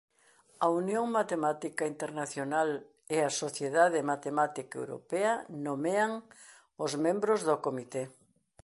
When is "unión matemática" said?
0.81-1.83